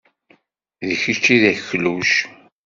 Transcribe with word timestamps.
D 0.87 0.89
kečč 1.01 1.25
ay 1.33 1.39
d 1.43 1.45
akluc. 1.51 2.13